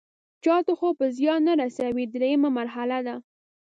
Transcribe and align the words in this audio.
چاته 0.43 0.73
خو 0.79 0.87
به 0.97 1.05
زیان 1.17 1.41
نه 1.47 1.53
رسوي 1.61 2.05
دریمه 2.13 2.49
مرحله 2.57 2.99
ده. 3.05 3.15